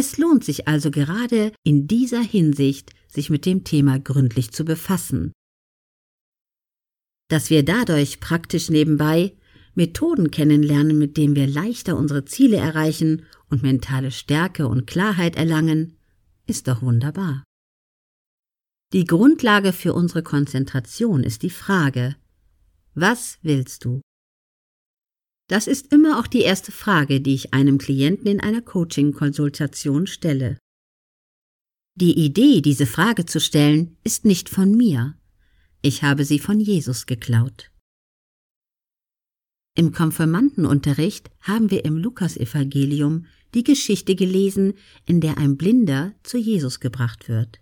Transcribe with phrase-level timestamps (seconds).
[0.00, 5.32] Es lohnt sich also gerade in dieser Hinsicht, sich mit dem Thema gründlich zu befassen.
[7.28, 9.36] Dass wir dadurch praktisch nebenbei
[9.74, 15.96] Methoden kennenlernen, mit denen wir leichter unsere Ziele erreichen und mentale Stärke und Klarheit erlangen,
[16.46, 17.42] ist doch wunderbar.
[18.92, 22.14] Die Grundlage für unsere Konzentration ist die Frage,
[22.94, 24.00] was willst du?
[25.48, 30.58] Das ist immer auch die erste Frage, die ich einem Klienten in einer Coaching-Konsultation stelle.
[31.94, 35.18] Die Idee, diese Frage zu stellen, ist nicht von mir.
[35.82, 37.72] Ich habe sie von Jesus geklaut.
[39.74, 44.74] Im Konfirmandenunterricht haben wir im Lukasevangelium die Geschichte gelesen,
[45.06, 47.60] in der ein Blinder zu Jesus gebracht wird.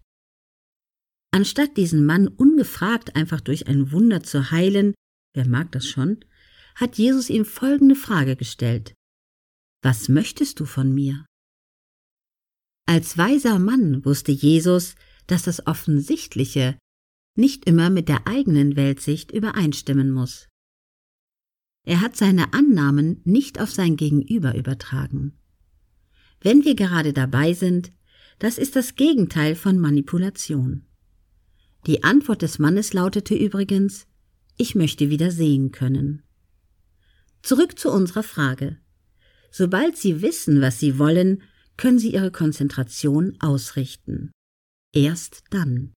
[1.31, 4.95] Anstatt diesen Mann ungefragt einfach durch ein Wunder zu heilen,
[5.35, 6.25] wer mag das schon,
[6.77, 8.95] hat Jesus ihm folgende Frage gestellt.
[9.83, 11.25] Was möchtest du von mir?
[12.87, 14.95] Als weiser Mann wusste Jesus,
[15.27, 16.79] dass das Offensichtliche
[17.35, 20.49] nicht immer mit der eigenen Weltsicht übereinstimmen muss.
[21.85, 25.39] Er hat seine Annahmen nicht auf sein Gegenüber übertragen.
[26.41, 27.93] Wenn wir gerade dabei sind,
[28.39, 30.87] das ist das Gegenteil von Manipulation.
[31.87, 34.07] Die Antwort des Mannes lautete übrigens,
[34.59, 36.26] ich möchte wieder sehen können.
[37.47, 38.77] Zurück zu unserer Frage.
[39.53, 41.45] Sobald Sie wissen, was Sie wollen,
[41.77, 44.33] können Sie Ihre Konzentration ausrichten.
[44.93, 45.93] Erst dann.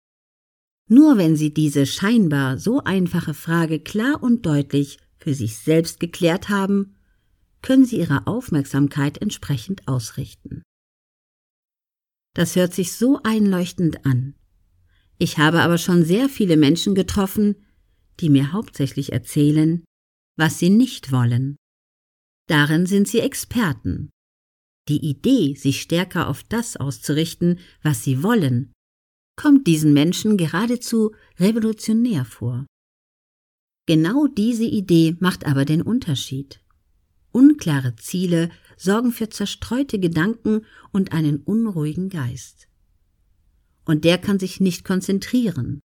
[0.88, 6.50] Nur wenn Sie diese scheinbar so einfache Frage klar und deutlich für sich selbst geklärt
[6.50, 6.94] haben,
[7.64, 10.62] können Sie Ihre Aufmerksamkeit entsprechend ausrichten.
[12.36, 14.36] Das hört sich so einleuchtend an.
[15.18, 17.56] Ich habe aber schon sehr viele Menschen getroffen,
[18.20, 19.84] die mir hauptsächlich erzählen,
[20.40, 21.58] was sie nicht wollen.
[22.48, 24.10] Darin sind sie Experten.
[24.88, 28.72] Die Idee, sich stärker auf das auszurichten, was sie wollen,
[29.36, 32.66] kommt diesen Menschen geradezu revolutionär vor.
[33.86, 36.62] Genau diese Idee macht aber den Unterschied.
[37.32, 42.70] Unklare Ziele sorgen für zerstreute Gedanken und einen unruhigen Geist.
[43.84, 45.82] Und der kann sich nicht konzentrieren.